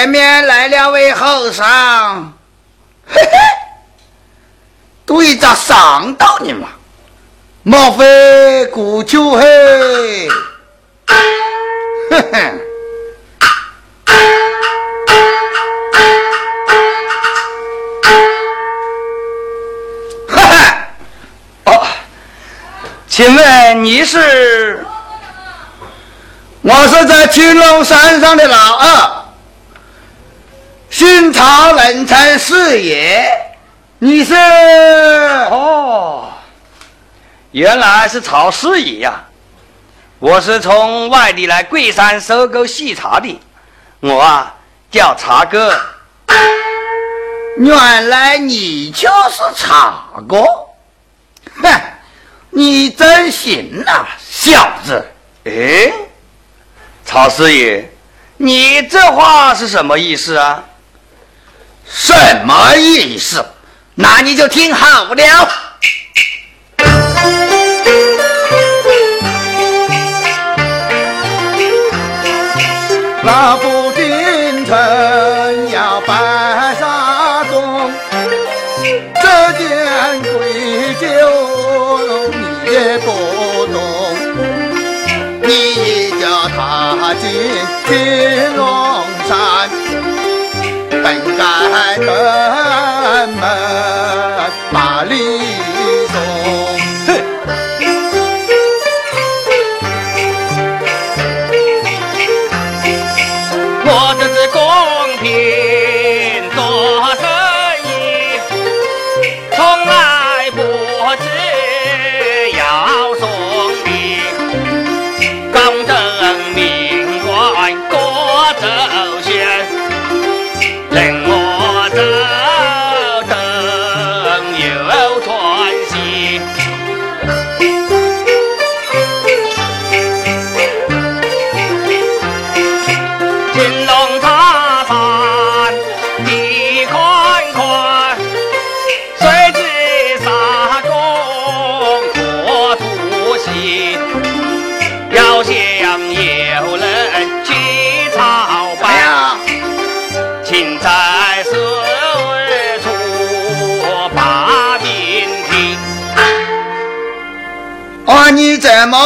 [0.00, 1.62] 前面来两位后生，
[3.06, 3.28] 嘿嘿，
[5.04, 6.68] 对着上到你嘛？
[7.64, 10.26] 莫非古秋嘿？
[12.10, 12.52] 嘿嘿，
[20.26, 20.86] 哈哈，
[21.64, 21.86] 哦，
[23.06, 24.82] 请问你是？
[26.62, 29.19] 我是在青龙山上的老二，
[31.00, 33.26] 新朝人称四爷。
[34.00, 34.34] 你是？
[34.34, 36.28] 哦，
[37.52, 39.24] 原来是曹四爷呀！
[40.18, 43.40] 我是从外地来贵山收购细茶的，
[44.00, 44.54] 我啊
[44.90, 45.74] 叫茶哥。
[47.56, 50.44] 原来你就是茶哥，
[51.62, 51.80] 哼，
[52.50, 55.02] 你真行啊，小子！
[55.44, 55.90] 哎。
[57.06, 57.90] 曹四爷，
[58.36, 60.62] 你这话是什么意思啊？
[61.92, 62.14] 什
[62.46, 63.44] 么意思？
[63.94, 65.48] 那你就听好了。
[73.22, 77.90] 那不进城要拜沙宗，
[79.20, 79.68] 这件
[80.22, 81.06] 贵酒
[82.30, 83.08] 你也不
[83.66, 83.76] 懂，
[85.42, 85.50] 你。
[86.56, 87.28] 踏进
[91.98, 92.39] 该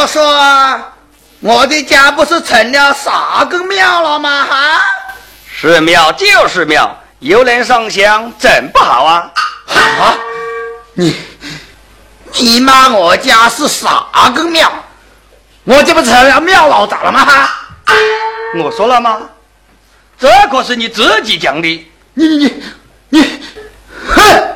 [0.07, 0.91] 说？
[1.41, 4.47] 我的家不是成了啥个庙了吗？
[4.49, 4.81] 哈，
[5.53, 9.31] 是庙就是庙，有人上香怎不好啊？
[9.67, 10.17] 啊，
[10.93, 11.15] 你
[12.33, 14.71] 你骂我家是啥个庙？
[15.65, 17.23] 我这不成了庙老咋了吗？
[17.23, 17.49] 哈，
[18.57, 19.19] 我说了吗？
[20.17, 21.91] 这可是你自己讲的。
[22.13, 22.63] 你你你
[23.09, 23.41] 你，
[24.07, 24.55] 哼！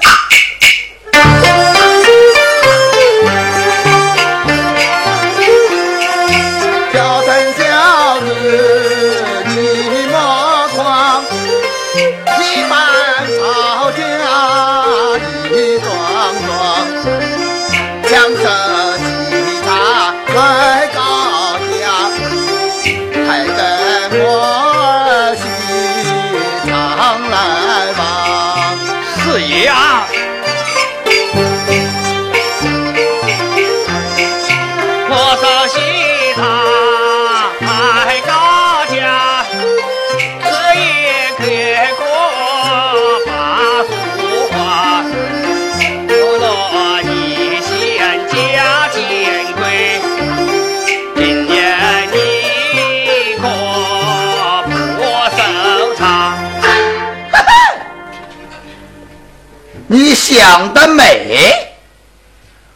[60.29, 61.73] 想得美！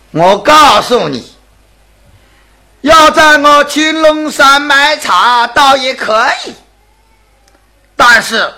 [0.10, 1.36] 我告诉你，
[2.82, 6.56] 要在我青龙山买茶倒也可以，
[7.96, 8.52] 但是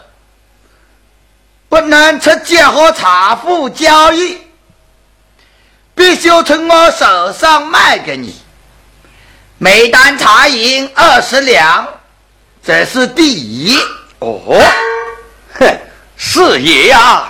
[1.68, 4.38] 不能直接和茶户交易，
[5.94, 8.34] 必须从我手上卖给你。
[9.58, 11.86] 每担茶银二十两，
[12.64, 13.78] 这是第一。
[14.20, 14.42] 哦，
[15.60, 15.80] 哼，
[16.16, 17.30] 是爷呀！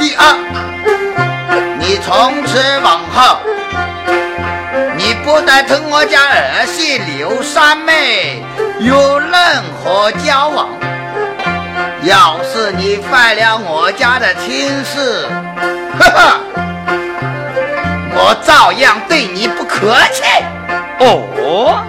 [0.00, 0.34] 第二，
[1.78, 3.36] 你从此往后，
[4.96, 8.42] 你不得同我家儿媳刘三妹
[8.78, 9.30] 有任
[9.84, 10.70] 何交往。
[12.04, 15.28] 要是你犯了我家的亲事，
[15.98, 16.40] 呵呵，
[18.14, 20.22] 我照样对你不客气。
[21.00, 21.84] 哦。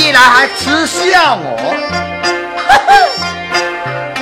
[0.00, 1.76] 竟然还耻笑我！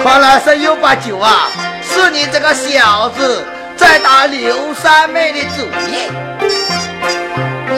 [0.03, 1.49] 看来是又把酒啊，
[1.89, 3.47] 是你这个小子
[3.77, 6.11] 在打刘三妹的主意。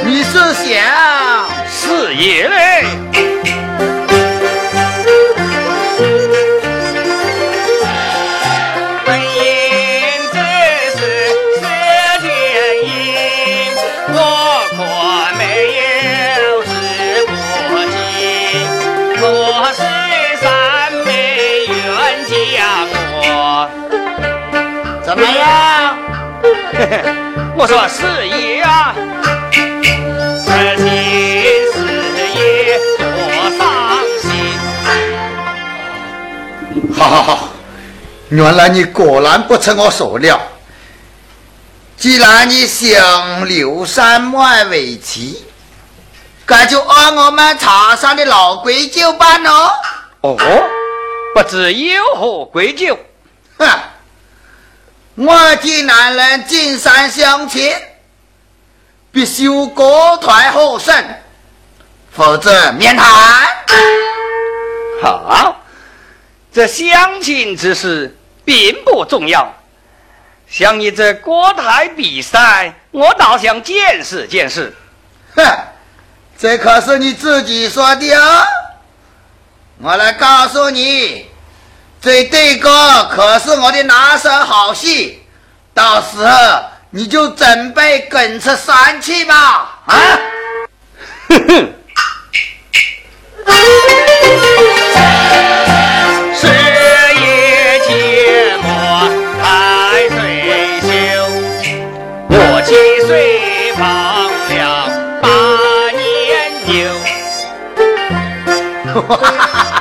[0.03, 0.67] 你是想
[1.71, 2.87] 是也嘞？
[27.57, 28.95] 我说是爷啊，
[29.53, 30.85] 此情
[31.73, 31.79] 是
[32.35, 33.05] 爷多
[33.57, 33.61] 伤
[34.21, 34.23] 心。
[36.93, 37.49] 好好好，
[38.31, 40.41] 原来你果然不出我所料。
[41.97, 45.45] 既然你想刘三妹为妻，
[46.49, 49.71] 那就按我们茶山的老规矩办喽。
[50.23, 50.37] 哦，
[51.35, 52.93] 不知有何规矩？
[53.59, 53.69] 哼。
[55.21, 57.71] 我见男人进山相亲，
[59.13, 60.95] 必须高抬后胜，
[62.11, 63.07] 否则免谈。
[65.03, 65.61] 好，
[66.51, 69.47] 这相亲之事并不重要。
[70.49, 74.75] 像你这国台比赛，我倒想见识见识。
[75.37, 75.45] 哼，
[76.39, 78.43] 这可是你自己说的哦。
[79.83, 81.30] 我来告诉你。
[82.03, 85.23] 这对歌可是我的拿手好戏，
[85.75, 89.81] 到时候你就准备滚出山去吧！
[89.85, 89.95] 啊！
[91.29, 91.75] 哼哼。
[96.35, 98.67] 十夜切莫
[99.43, 100.17] 太岁
[100.81, 100.89] 休，
[102.31, 102.71] 我七
[103.07, 103.85] 岁放
[104.57, 104.59] 了
[105.21, 105.29] 八
[105.93, 106.01] 年
[106.65, 106.71] 牛。
[108.95, 109.21] 哈哈哈
[109.53, 109.80] 哈！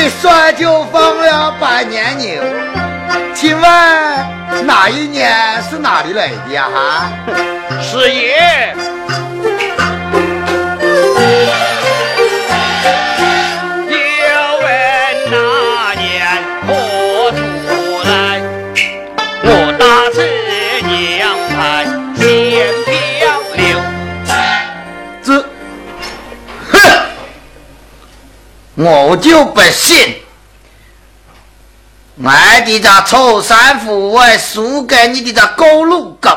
[0.00, 2.42] 一算就放了百年牛，
[3.34, 6.68] 请问哪一年是哪里来的呀？
[6.72, 7.10] 哈，
[7.82, 8.74] 师爷。
[28.82, 30.22] 我就不信，
[32.14, 32.30] 我
[32.64, 36.30] 的这臭山虎会输给你的这狗路狗，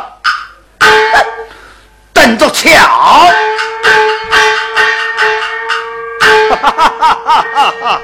[2.12, 2.69] 等着瞧！
[6.50, 8.01] 哈哈哈哈哈哈！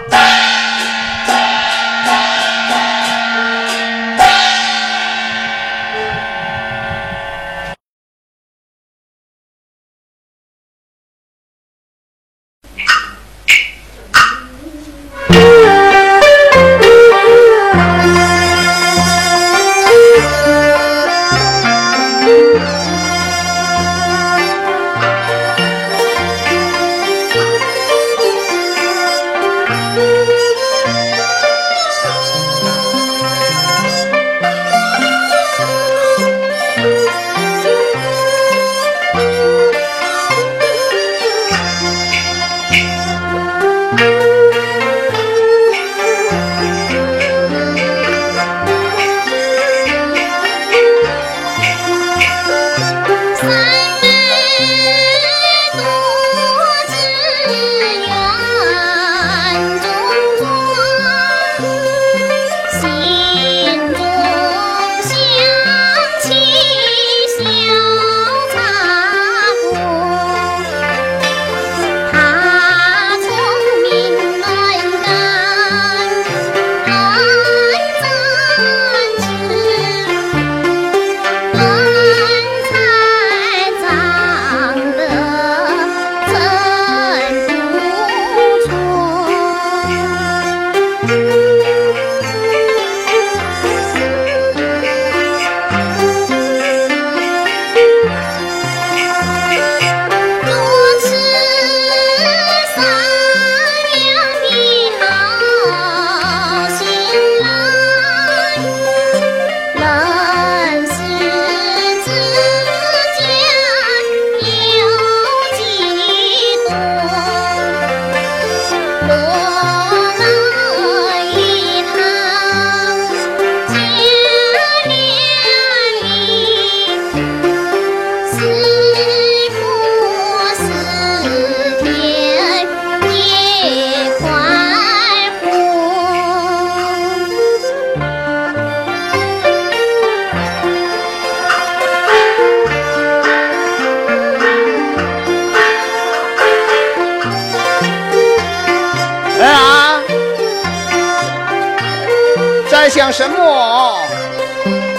[152.89, 154.01] 想什么？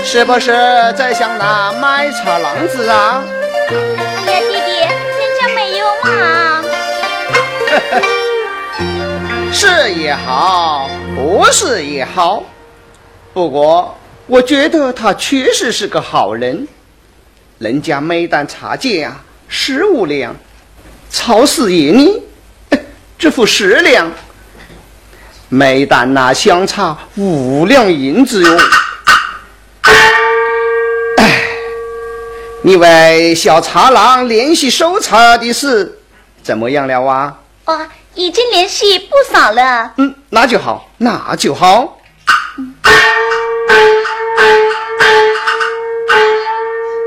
[0.05, 0.53] 是不是
[0.97, 3.23] 在想那卖茶郎子啊？
[4.27, 4.89] 哎呀，弟弟，人
[5.39, 6.65] 家没有嘛。
[9.53, 12.45] 是也好，不是也好，
[13.35, 16.67] 不过我觉得他确实是个好人。
[17.59, 19.15] 人家每担茶价
[19.49, 20.35] 十五两，
[21.11, 22.23] 曹四爷呢，
[23.19, 24.11] 只付十两，
[25.53, 28.57] 每担那相差五两银子哟。
[31.17, 31.43] 哎，
[32.63, 35.99] 你为小茶郎联系收茶的事
[36.41, 37.37] 怎么样了啊？
[37.65, 39.93] 哦，已经联系不少了。
[39.97, 41.99] 嗯，那就好，那就好。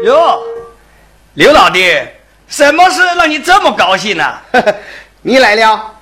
[0.04, 0.44] 哟，
[1.36, 1.98] 刘老弟，
[2.50, 4.38] 什么事让你这么高兴呢、
[5.24, 5.94] 你来了，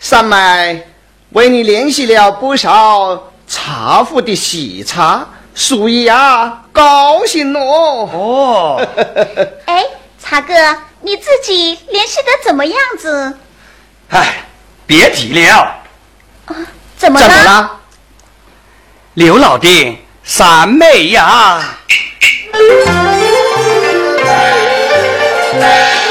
[0.00, 0.86] 三妹
[1.32, 8.08] 为你联系了不少茶壶的喜茶，所以啊，高兴哦。
[8.12, 8.86] 哦，
[9.66, 9.84] 哎，
[10.22, 10.52] 茶哥，
[11.00, 13.38] 你自己联系的怎么样子？
[14.10, 14.44] 哎，
[14.86, 15.74] 别提了，
[16.96, 17.28] 怎么了？
[17.28, 17.70] 怎么了？
[19.14, 21.76] 刘老弟，三妹呀，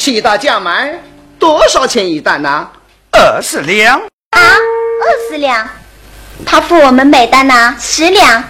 [0.00, 0.98] 七大价买
[1.38, 2.66] 多少钱一担呐、
[3.12, 3.98] 二十两。
[3.98, 5.68] 啊，二十两，
[6.46, 8.42] 他付我们每单呐十两，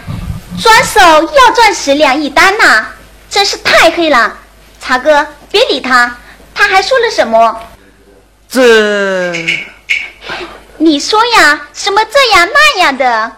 [0.62, 2.87] 转手要赚十两一单呐，
[3.28, 4.33] 真是太黑了。
[4.80, 6.16] 茶哥，别理他，
[6.54, 7.61] 他还说了什么？
[8.49, 9.33] 这
[10.78, 13.33] 你说呀，什么这样那样的？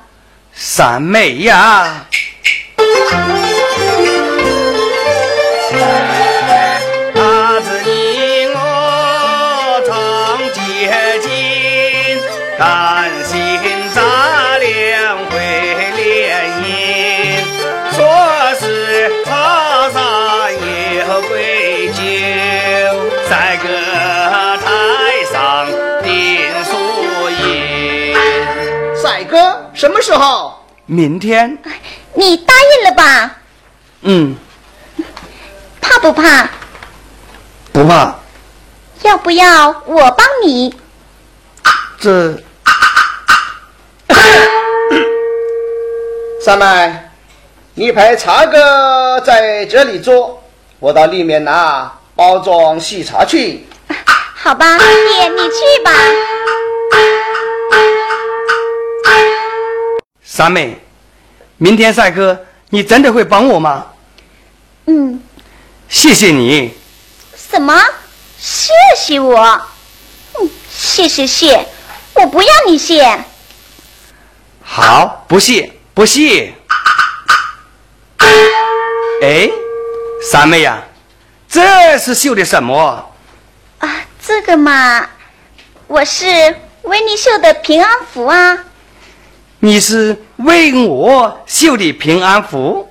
[0.53, 2.05] 三妹呀，
[12.59, 13.39] 担心
[13.95, 14.03] 咱
[14.61, 15.35] 俩会
[15.97, 16.65] 联姻。
[17.93, 18.01] 说
[18.59, 20.03] 是茶上
[20.53, 22.01] 有归酒，
[23.29, 23.69] 在歌
[24.59, 24.65] 台
[25.33, 25.67] 上
[26.03, 26.11] 定
[26.65, 26.71] 输
[27.31, 28.15] 赢。
[29.01, 30.59] 帅哥，什么时候？
[30.87, 31.59] 明天，
[32.15, 33.37] 你答应了吧？
[34.03, 34.37] 嗯，
[35.81, 36.49] 怕不怕？
[37.73, 38.15] 不怕。
[39.03, 40.75] 要不要我帮你？
[42.03, 42.37] 这
[46.45, 46.93] 三妹，
[47.75, 50.43] 你陪茶哥在这里坐，
[50.81, 53.65] 我到里面拿包装喜茶去。
[54.35, 55.93] 好吧，爹，你去吧。
[60.25, 60.77] 三妹，
[61.57, 62.37] 明天赛哥，
[62.71, 63.87] 你真的会帮我吗？
[64.87, 65.23] 嗯，
[65.89, 66.75] 谢谢你。
[67.37, 67.81] 什么？
[68.41, 69.39] 谢谢我？
[70.35, 71.65] 嗯，谢谢谢，
[72.15, 73.25] 我不要你谢。
[74.63, 76.55] 好，不谢不谢。
[79.23, 79.51] 哎，
[80.31, 80.83] 三妹呀，
[81.49, 83.13] 这是绣的什么？
[83.79, 83.89] 啊，
[84.25, 85.07] 这个嘛，
[85.87, 86.27] 我是
[86.83, 88.59] 为你绣的平安符啊。
[89.61, 92.91] 你是为我绣的平安符，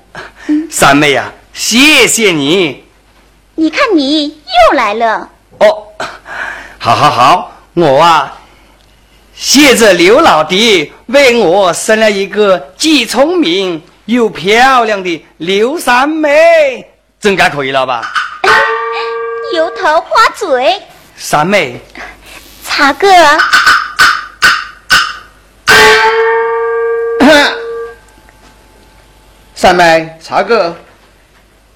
[0.69, 2.85] 三妹呀，谢谢你。
[3.55, 5.29] 你看你又来了。
[5.59, 5.87] 哦，
[6.79, 8.40] 好好好，我啊，
[9.41, 16.87] 谢着刘老弟为我生了一个既聪明又漂亮的刘三妹，
[17.19, 18.13] 这该可以了吧？
[19.55, 20.79] 油头花嘴，
[21.17, 21.81] 三妹，
[22.63, 23.07] 茶哥，
[29.55, 30.75] 三妹，茶哥，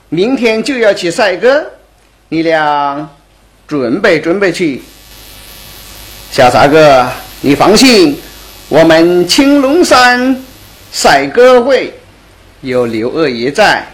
[0.09, 1.65] 明天就要去赛歌，
[2.29, 3.09] 你俩
[3.67, 4.83] 准备准备去。
[6.31, 7.07] 小茶哥，
[7.45, 8.19] 你放心，
[8.69, 10.43] 我们青龙山
[10.91, 11.93] 赛歌会
[12.61, 13.85] 有刘二爷在，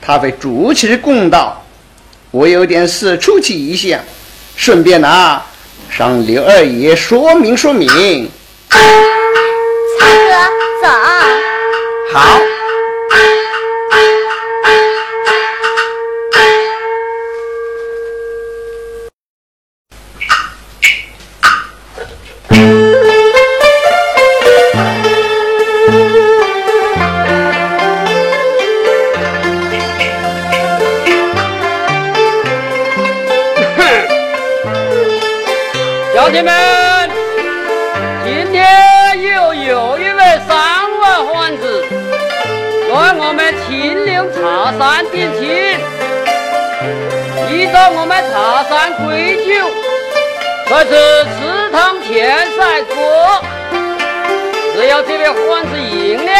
[0.00, 1.62] 他会主持公道。
[2.30, 4.00] 我有点事出去一下，
[4.56, 5.44] 顺便啊，
[5.94, 8.26] 向刘二爷说明说明。
[8.70, 8.80] 三
[10.00, 10.32] 哥，
[10.82, 10.88] 走。
[12.14, 12.53] 好。
[50.74, 52.96] 在此祠堂前赛过，
[54.74, 56.32] 只要这位汉子赢了，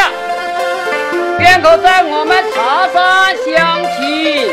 [1.38, 4.50] 便可在我们茶山相亲，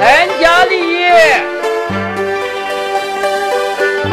[0.00, 1.04] 成家立业。
[4.04, 4.12] 嗯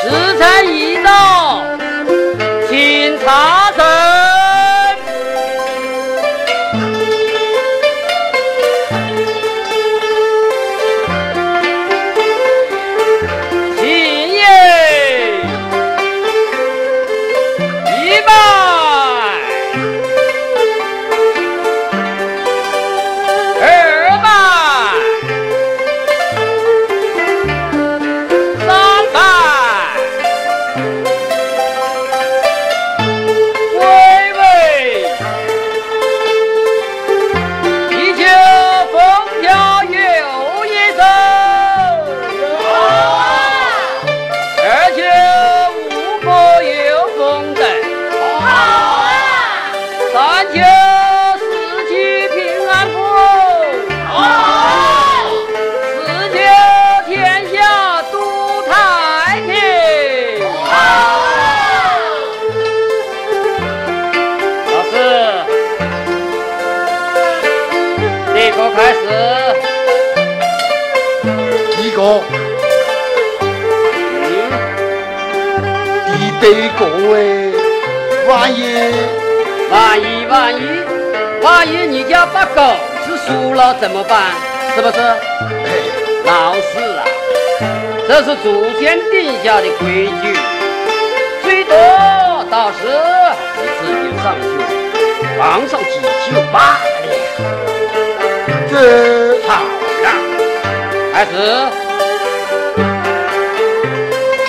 [0.00, 0.04] 时
[0.38, 1.62] 辰已到，
[2.66, 4.05] 请茶神。
[81.46, 82.74] 万一你家把狗
[83.06, 84.32] 子输了怎么办？
[84.74, 84.98] 是不是？
[86.24, 87.04] 老四啊，
[88.08, 90.36] 这是祖先定下的规矩，
[91.44, 91.72] 最多
[92.50, 92.78] 到时
[93.58, 94.44] 你自己上去
[95.38, 97.14] 皇上几句罢了。
[98.68, 99.48] 这好
[100.02, 100.06] 了，
[101.12, 101.30] 开始，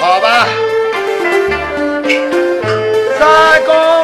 [0.01, 0.47] 好吧。
[3.19, 3.21] 再
[3.67, 3.96] 搞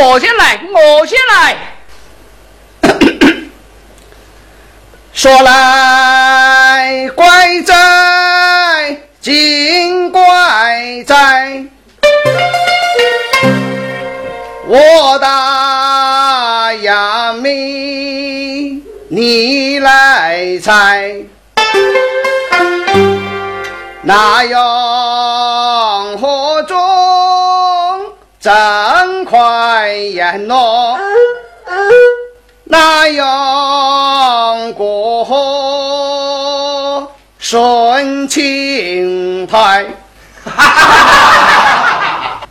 [0.00, 1.56] 我先来，我先来。
[5.12, 11.64] 说来怪哉，尽怪哉，
[14.68, 21.12] 我大杨梅，你来猜。
[24.02, 24.58] 哪有
[28.40, 30.96] 真快言喏？
[32.64, 39.86] 那样过河顺情态？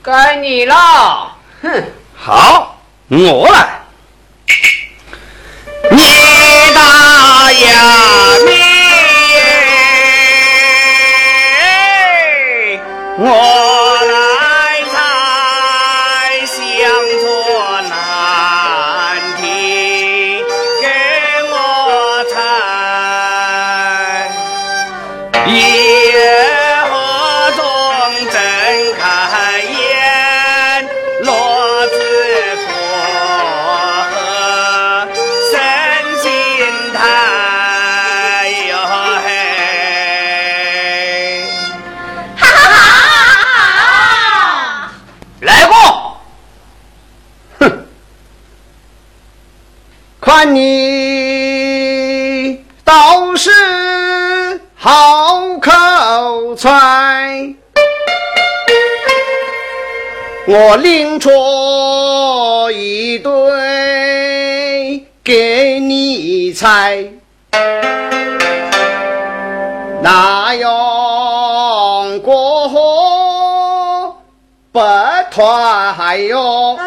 [0.03, 1.31] 该你了。
[1.61, 1.83] 哼，
[2.15, 3.81] 好，我来。
[5.89, 8.37] 你大呀
[50.45, 51.73] 你
[52.83, 53.49] 倒是
[54.75, 57.55] 好口才，
[60.47, 61.29] 我拎出
[62.71, 67.03] 一对给你猜，
[70.01, 74.15] 那样过河
[74.71, 74.79] 不
[75.31, 76.77] 团哟。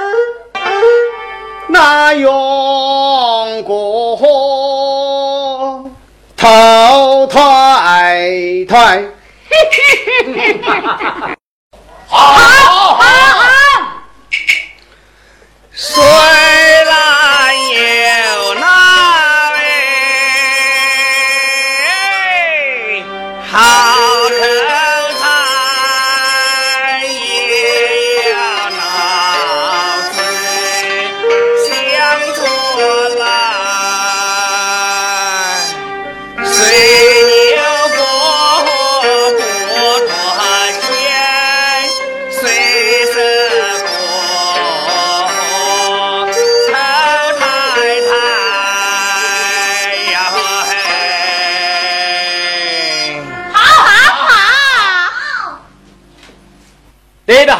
[1.73, 5.85] 那用过河
[6.37, 7.39] 头太
[8.69, 9.05] 太，
[12.09, 13.01] 好，好，好。
[15.73, 16.03] 虽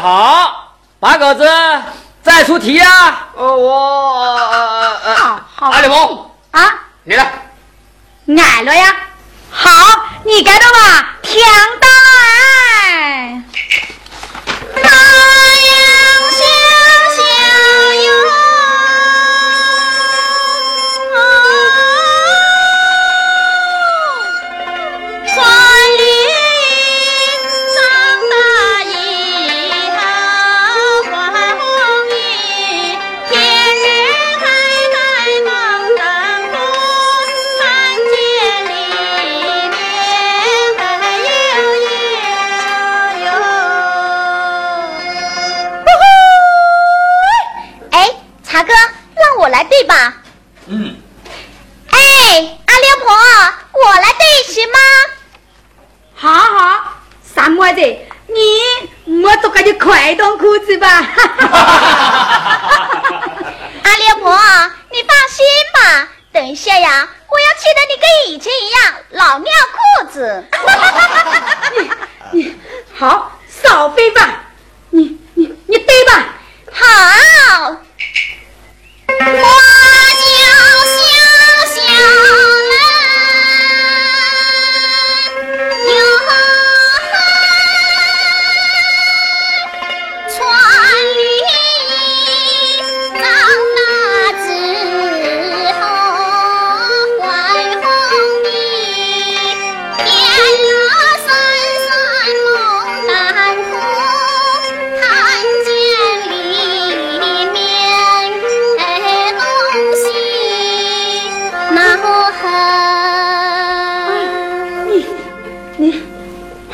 [0.01, 1.47] 好把稿子
[2.23, 7.23] 再出题呀哦我呃呃啊好阿里鹏啊你来
[8.35, 8.95] 矮了呀
[9.51, 9.69] 好
[10.25, 11.39] 你该到了天
[11.79, 11.87] 大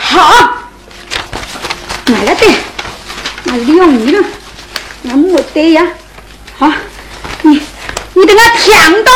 [0.09, 0.53] 好，
[2.05, 2.47] 买个袋，
[3.43, 4.23] 那晾衣的，
[5.01, 5.85] 那木袋呀，
[6.57, 6.71] 好，
[7.41, 7.61] 你
[8.13, 9.11] 你等我听到。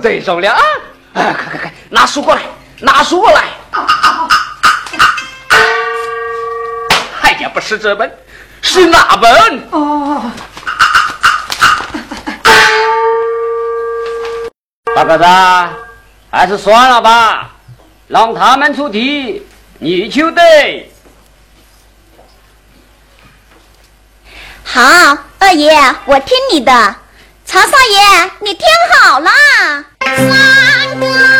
[0.00, 0.60] 对上了啊？
[1.12, 2.42] 哎快快快拿书过来
[2.78, 3.48] 拿书过来。
[7.22, 8.16] 哎呀不是这本
[8.62, 9.68] 是哪本。
[9.72, 10.30] 哦。
[14.94, 15.24] 大哥子
[16.30, 17.50] 还是算了吧
[18.06, 19.44] 让他们出题
[19.78, 20.92] 你就对。
[24.62, 24.80] 好
[25.40, 26.94] 二爷我听你的。
[27.44, 29.30] 曹少爷你听好了。
[30.16, 31.39] 三个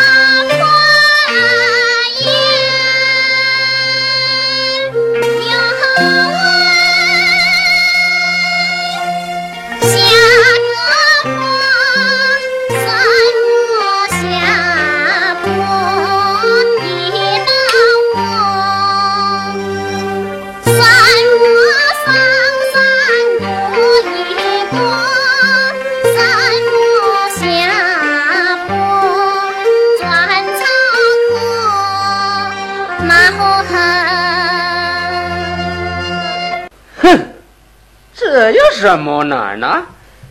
[38.53, 39.87] 有什么难呢？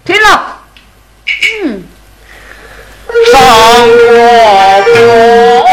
[0.06, 0.62] 听了，
[1.64, 1.84] 嗯，
[3.32, 3.42] 上
[3.88, 5.69] 我不。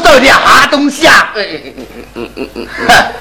[0.00, 1.32] 到底啥东西啊。
[1.34, 3.17] 嗯嗯嗯嗯嗯嗯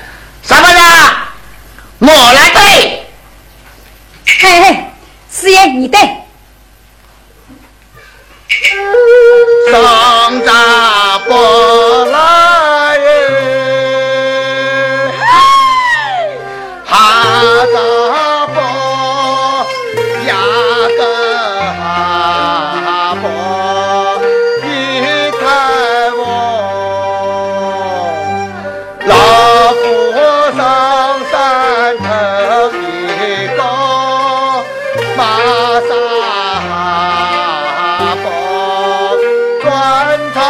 [39.88, 40.42] 管他！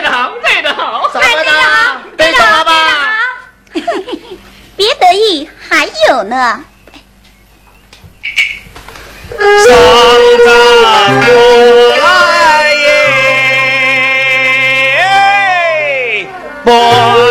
[0.00, 2.70] 的好，对的好，对的好，对的好吧？
[4.76, 6.64] 别得意，还有呢。
[9.36, 9.38] 上
[10.44, 10.46] 山
[11.24, 11.28] 过
[11.96, 12.04] 来
[12.74, 12.86] 耶，
[16.64, 17.23] 伯。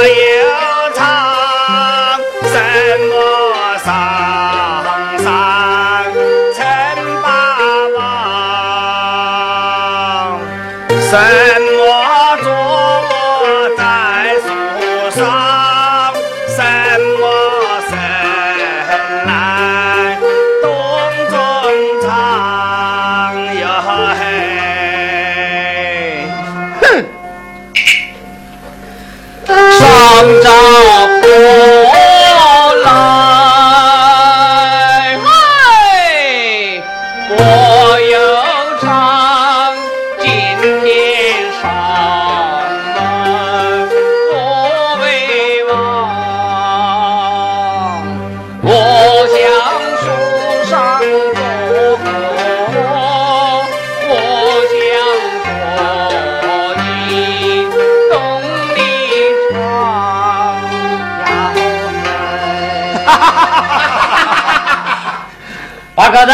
[66.24, 66.34] 小子，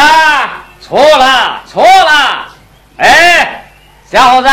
[0.82, 2.48] 错了，错了！
[2.98, 3.72] 哎，
[4.12, 4.50] 小伙子，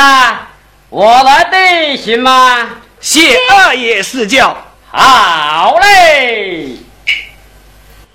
[0.88, 2.66] 我来对行吗？
[3.00, 4.56] 谢二爷赐教。
[4.90, 6.78] 好嘞！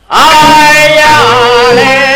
[0.07, 1.19] 哎呀
[1.75, 2.10] 嘞！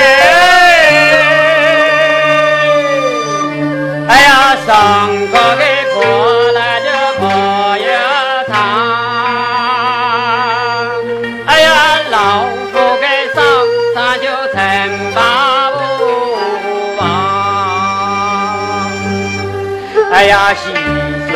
[20.37, 21.31] 那溪水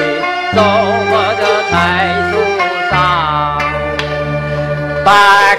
[0.54, 1.74] 走我的柏
[2.28, 2.32] 树
[2.92, 2.94] 上
[5.06, 5.08] 白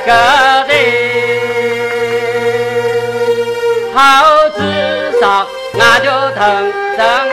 [0.04, 0.08] 格
[0.68, 0.70] 子
[3.94, 3.98] 好
[4.58, 4.60] 枝
[5.18, 5.22] 上
[5.72, 6.38] 那就藤
[6.98, 7.29] 上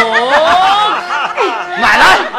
[0.00, 0.94] 哦。
[1.80, 2.33] 买来。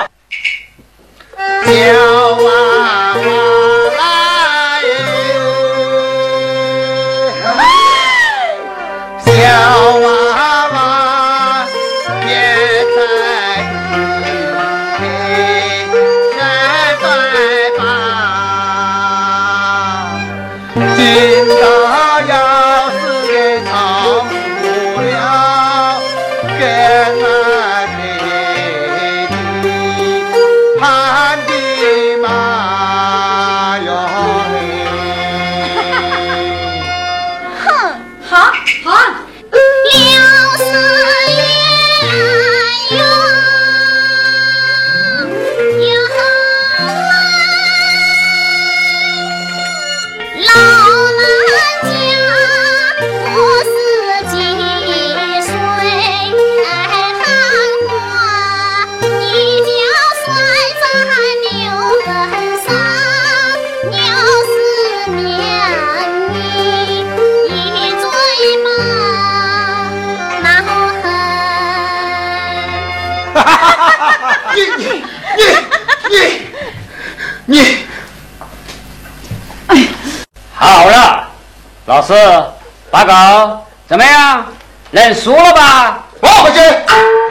[82.07, 82.43] 老师，
[82.91, 84.45] 报告怎么样？
[84.91, 86.03] 认输了吧？
[86.21, 86.59] 我回去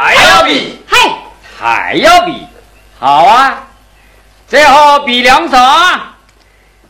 [0.01, 0.99] 还要比，嘿，
[1.57, 2.45] 还要比，
[2.99, 3.55] 好啊！
[4.49, 5.57] 最后比两首，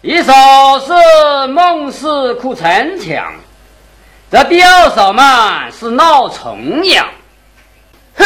[0.01, 0.33] 一首
[0.87, 0.93] 是
[1.49, 3.07] 《孟氏哭城墙》，
[4.33, 7.07] 这第二首嘛是闹重阳。
[8.17, 8.25] 哼，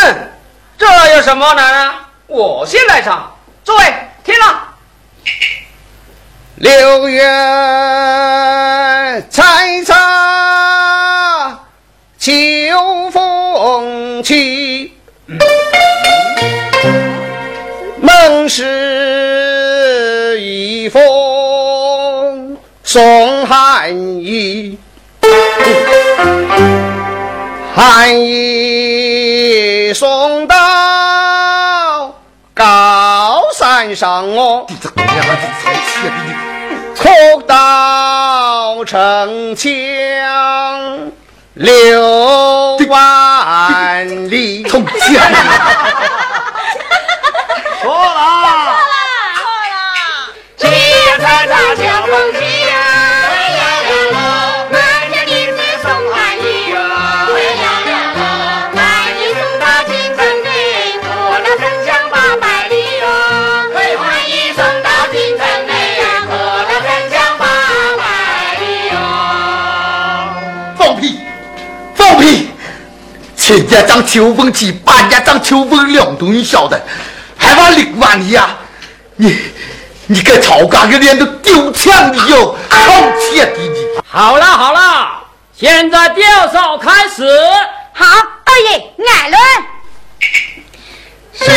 [0.78, 0.86] 这
[1.16, 2.08] 有什么难啊？
[2.28, 3.28] 我先来唱，
[3.64, 3.92] 诸位
[4.22, 4.68] 听了。
[6.60, 7.22] 六月
[9.30, 11.58] 采茶
[12.18, 14.92] 秋风起，
[18.00, 23.92] 孟氏一封送寒
[24.22, 24.78] 衣，
[27.74, 32.14] 寒衣送到
[32.54, 34.66] 高山上哦。
[36.98, 37.08] 哭
[37.46, 39.70] 到城墙
[41.54, 44.64] 六万里。
[44.64, 44.86] 错了，
[47.80, 47.94] 错了，
[50.56, 52.38] 七月采茶秋风起
[73.48, 76.78] 前家张秋风起，半家张秋风凉，东西晓得，
[77.34, 78.46] 还怕六万里呀？
[79.16, 79.34] 你
[80.06, 82.54] 你个曹家个脸都丢枪的哟！
[82.68, 82.78] 好
[83.18, 83.86] 气啊，弟弟！
[84.06, 85.22] 好了好了，
[85.58, 87.26] 现在第二首开始。
[87.94, 88.04] 好，
[88.44, 89.38] 二爷俺来。
[91.32, 91.50] 十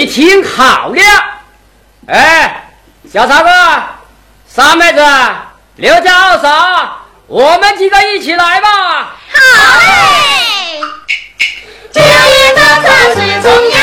[0.00, 1.02] 你听好了，
[2.06, 2.70] 哎，
[3.12, 3.50] 小茶哥、
[4.48, 5.06] 三妹子、
[5.76, 9.14] 刘家二嫂，我们几个一起来吧。
[9.30, 9.38] 好
[9.78, 10.80] 嘞，
[11.92, 13.79] 九月早茶水中央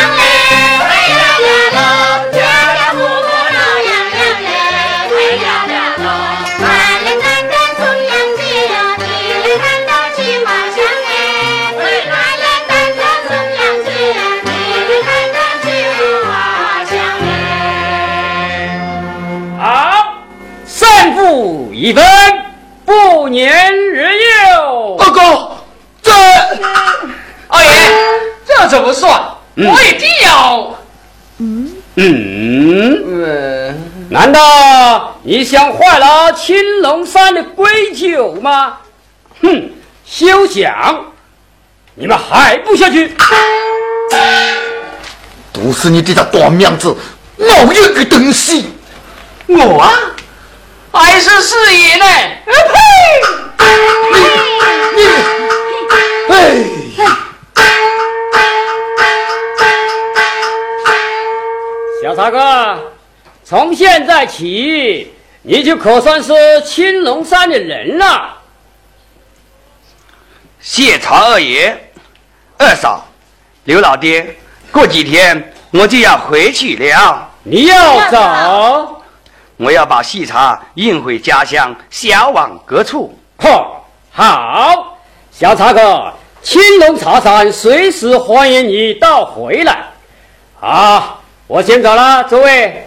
[28.68, 29.22] 这怎么算？
[29.56, 30.76] 嗯我一定要。
[31.40, 33.76] 嗯，嗯，
[34.10, 38.78] 难道你想坏了青龙山的规矩吗？
[39.42, 39.72] 哼，
[40.06, 41.06] 休想！
[41.96, 43.16] 你们还不下去？
[45.52, 46.96] 都是你这条短命子，
[47.38, 48.74] 老一个东西！
[49.48, 49.92] 我啊，
[50.92, 52.06] 还是四爷呢。
[54.96, 56.77] 你
[63.44, 65.14] 从现在起，
[65.44, 66.34] 你就可算是
[66.66, 68.34] 青龙山的人了。
[70.60, 71.92] 谢曹二爷、
[72.58, 73.06] 二嫂、
[73.66, 74.36] 刘老爹，
[74.72, 77.30] 过几天我就要回去了。
[77.44, 79.04] 你要走？
[79.56, 83.18] 我要把细茶运回家乡，销往各处。
[83.38, 84.98] 好，好，
[85.32, 86.12] 小茶哥，
[86.42, 89.86] 青龙茶山随时欢迎你到回来。
[90.60, 91.17] 好，
[91.50, 92.86] 我先走了，诸位，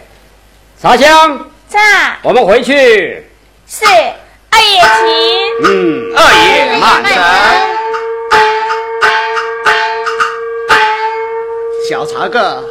[0.82, 1.78] 茶香，在
[2.22, 3.26] 我们回去。
[3.66, 3.86] 是
[4.50, 5.64] 二爷请。
[5.64, 7.10] 嗯，二爷慢走。
[11.88, 12.62] 小茶哥，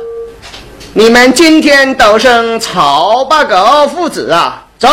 [0.93, 4.67] 你们今天都生曹八狗父子啊！
[4.77, 4.87] 走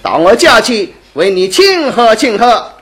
[0.00, 2.72] 到我家去，为你庆贺庆贺。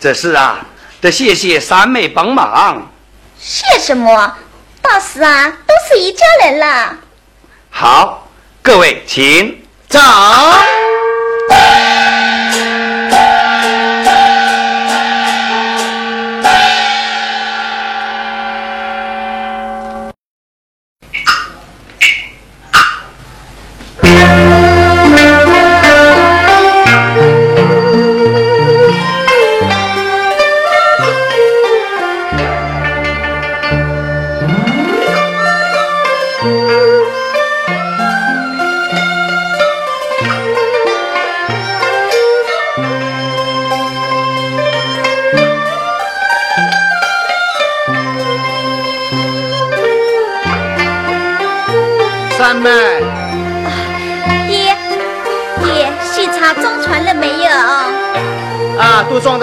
[0.00, 0.64] 这事啊，
[1.02, 2.90] 得谢谢三妹帮忙。
[3.38, 4.34] 谢什么？
[4.92, 6.96] 老师啊，都是一家人了。
[7.70, 8.28] 好，
[8.62, 9.62] 各位请。
[9.88, 9.98] 走。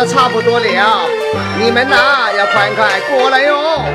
[0.04, 1.08] 的差不多了，
[1.58, 1.96] 你们呐、
[2.38, 3.86] 要快快过来哟。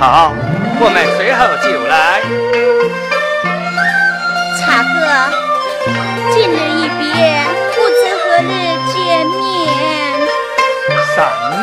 [0.00, 0.34] 好，
[0.80, 2.20] 我们随后就来。
[4.58, 4.98] 茶哥，
[6.32, 7.06] 今日一别，
[7.70, 8.50] 不知何日
[8.90, 9.38] 见面。
[11.14, 11.16] 三
[11.60, 11.62] 妹，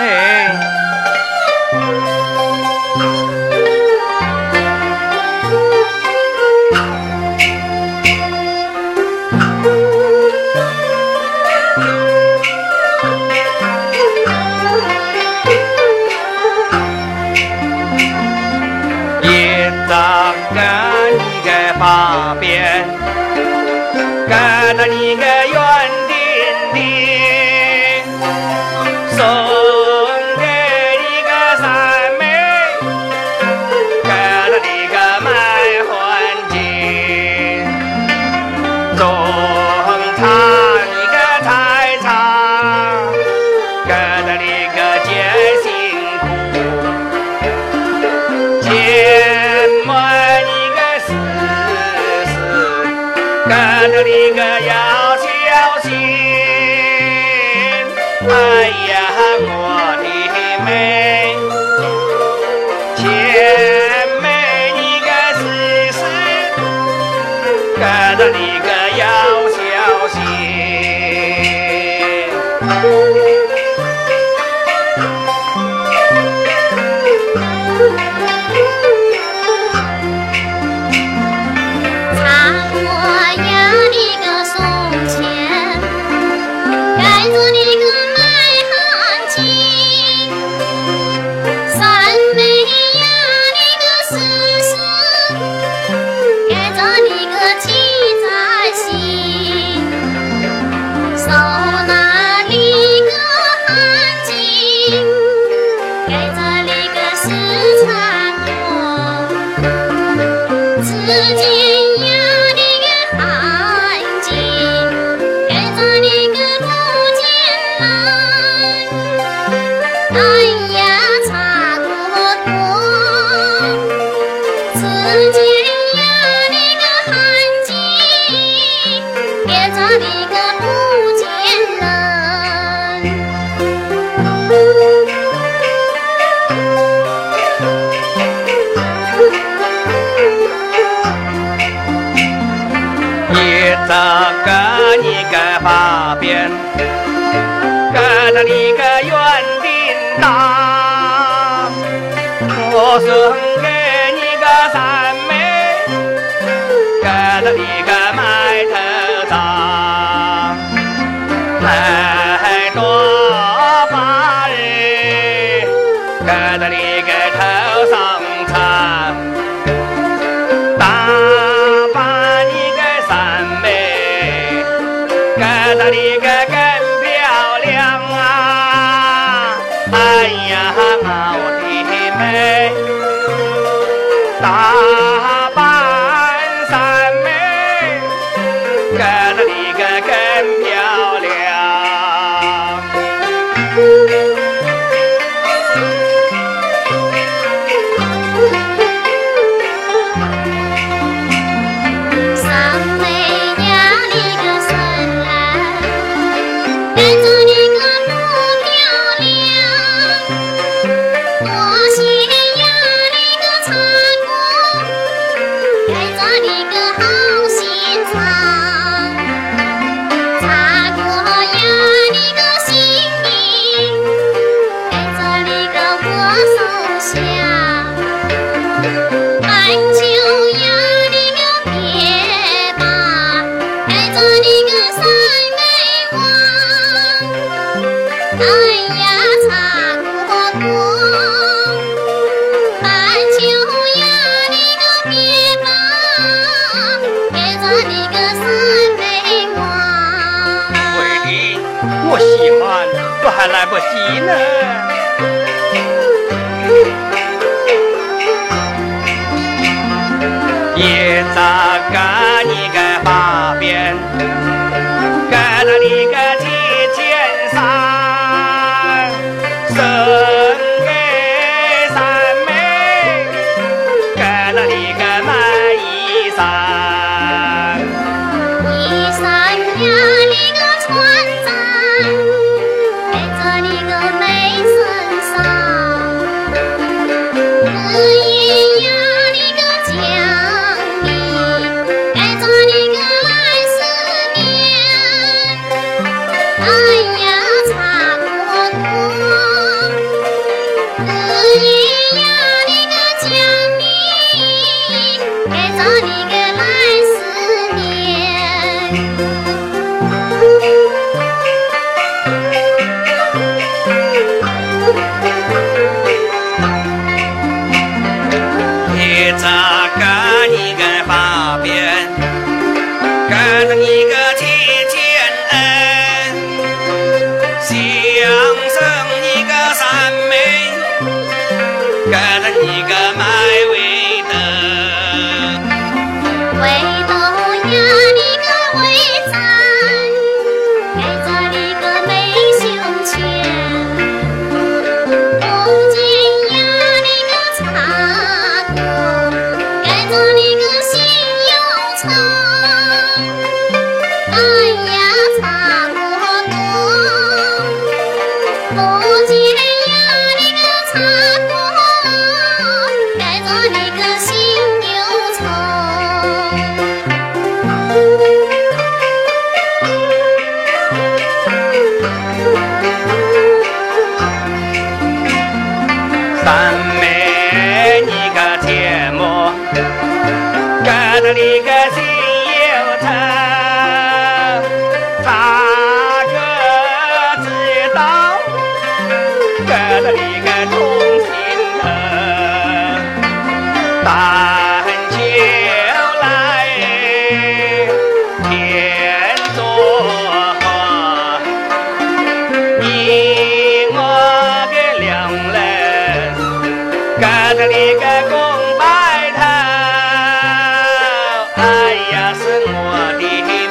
[412.12, 412.76] 也是我
[413.18, 413.24] 的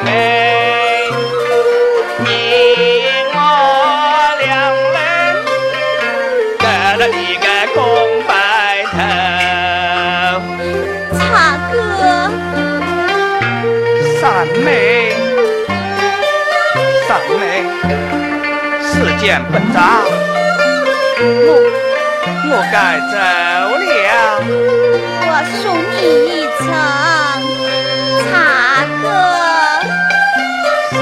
[0.02, 0.08] 妹，
[2.24, 2.26] 你
[3.34, 3.36] 我
[4.40, 4.48] 两
[4.94, 4.96] 人
[6.58, 6.64] 给
[6.96, 7.78] 了你个空
[8.26, 8.30] 白
[8.90, 8.92] 头。
[11.18, 11.20] 茶
[11.70, 11.74] 哥，
[14.18, 14.22] 三
[14.64, 14.66] 妹。
[17.06, 17.42] 三妹，
[18.82, 19.78] 时间不长，
[21.20, 21.48] 我
[22.48, 22.74] 我该
[23.10, 23.12] 走
[23.86, 24.08] 了，
[25.26, 25.28] 我
[25.60, 26.64] 送你一程。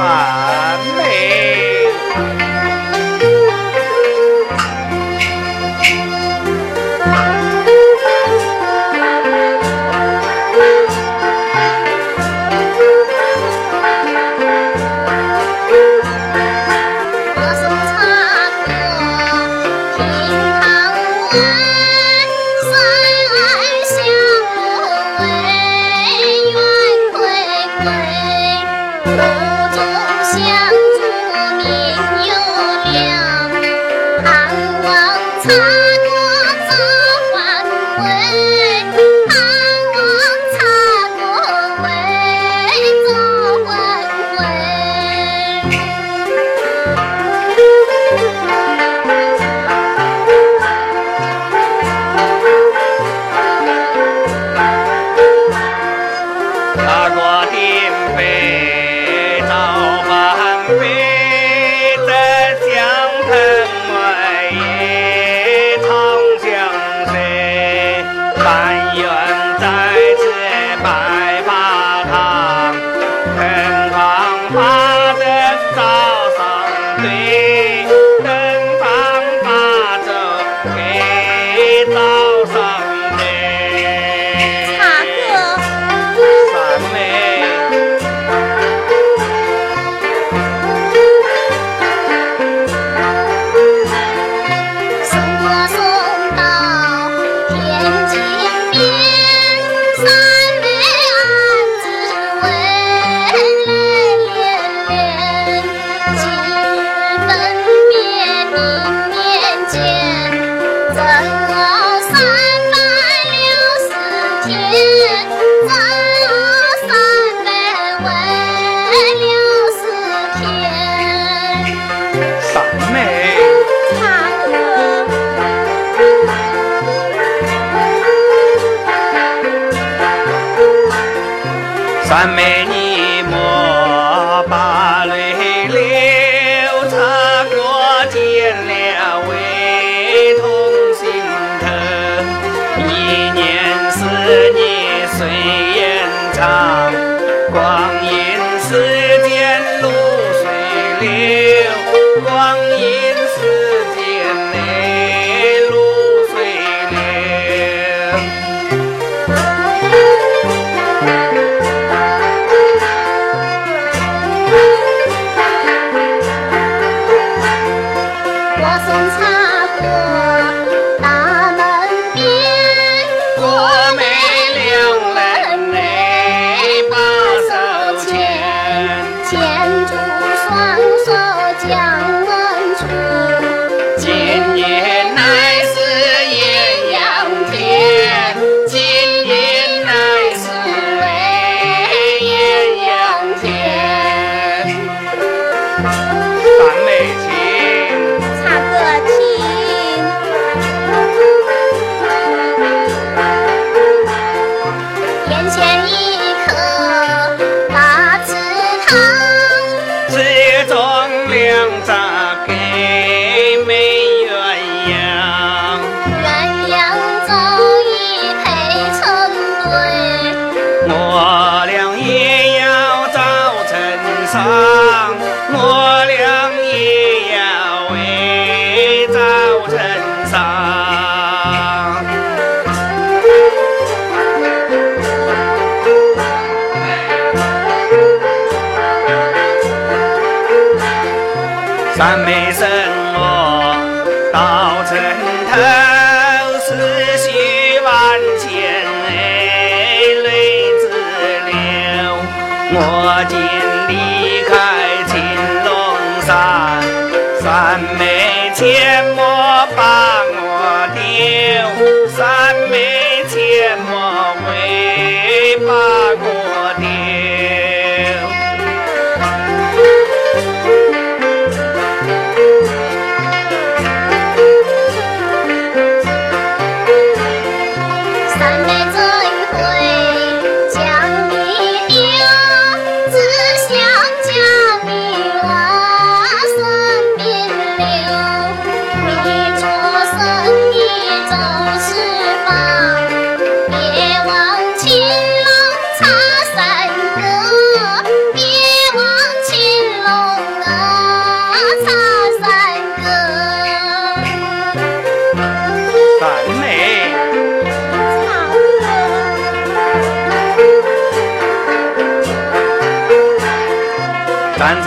[0.09, 0.38] Bye.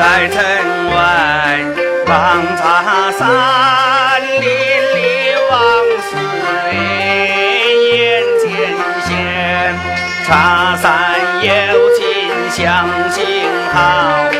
[0.01, 0.41] 在城
[0.95, 1.59] 外
[2.07, 3.21] 帮茶山
[4.41, 4.97] 林里
[5.51, 5.61] 往
[6.01, 6.09] 事
[6.73, 8.43] 眼前
[9.05, 9.77] 现，
[10.25, 10.89] 茶山
[11.43, 11.47] 有
[11.95, 12.01] 情，
[12.49, 14.30] 乡亲好。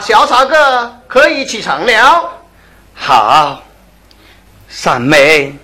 [0.00, 2.32] 小草哥可以起床了。
[2.94, 3.62] 好
[4.68, 5.54] 三妹。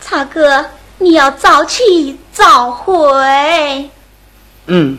[0.00, 0.64] 茶哥
[0.98, 2.94] 你要早去早回。
[4.66, 4.98] 嗯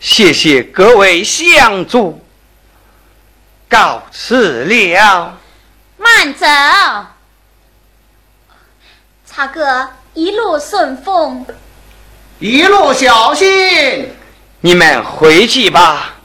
[0.00, 2.24] 谢谢各位相助
[3.68, 5.36] 告辞了。
[5.98, 6.46] 慢走。
[9.26, 11.44] 茶哥一路顺风。
[12.38, 14.08] 一路小心。
[14.60, 16.17] 你们回去吧。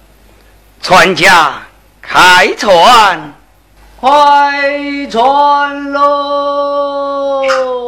[0.83, 1.53] 船家
[2.01, 3.33] 开船
[4.01, 7.82] 开船喽！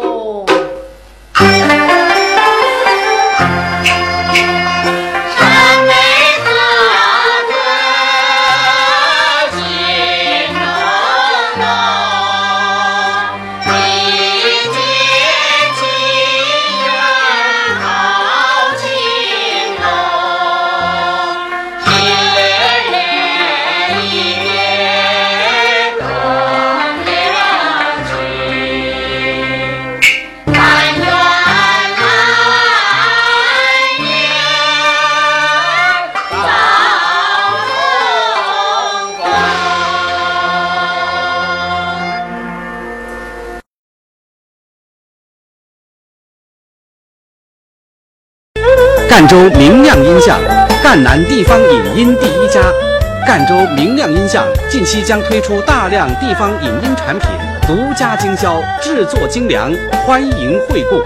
[49.16, 50.38] 赣州明亮音像，
[50.84, 52.60] 赣南地方影音第一家。
[53.26, 57.30] 赣州明亮音像近期将推出大量地方影音产品，
[57.66, 59.74] 独家经销，制作精良，
[60.06, 61.02] 欢迎惠顾。